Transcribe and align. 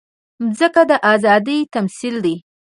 مځکه 0.45 0.81
د 0.89 0.91
ازادۍ 1.13 1.59
تمثیل 1.75 2.15
ده. 2.25 2.35